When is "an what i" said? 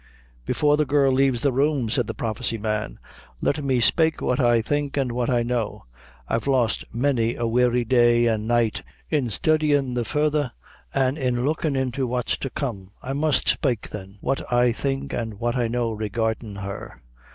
4.97-5.43, 15.13-15.67